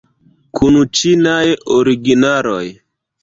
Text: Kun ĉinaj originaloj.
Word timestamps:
Kun 0.59 0.77
ĉinaj 0.99 1.43
originaloj. 1.75 2.63